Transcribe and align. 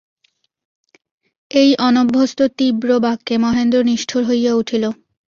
এই 1.51 1.69
অনভ্যস্ত 1.79 2.39
তীব্র 2.57 2.89
বাক্যে 2.99 3.35
মহেন্দ্র 3.37 3.77
নিষ্ঠুর 3.83 4.23
হইয়া 4.25 4.53
উঠিল। 4.53 4.83